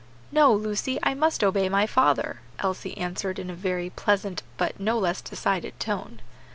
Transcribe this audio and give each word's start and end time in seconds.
"No, 0.31 0.51
Lucy, 0.51 0.97
I 1.03 1.13
must 1.13 1.43
obey 1.43 1.69
my 1.69 1.85
father," 1.85 2.41
Elsie 2.57 2.97
answered 2.97 3.37
in 3.37 3.51
a 3.51 3.53
very 3.53 3.91
pleasant 3.91 4.41
but 4.57 4.79
no 4.79 4.97
less 4.97 5.21
decided 5.21 5.79
tone. 5.79 6.21